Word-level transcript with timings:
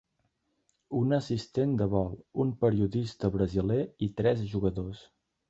Una 0.99 1.19
assistent 1.23 1.75
de 1.81 1.87
vol, 1.91 2.15
un 2.45 2.55
periodista 2.65 3.31
brasiler 3.37 3.79
i 4.09 4.11
tres 4.23 4.43
jugadors. 4.57 5.07